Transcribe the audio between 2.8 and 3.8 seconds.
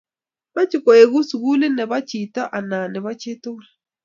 nebo chitokul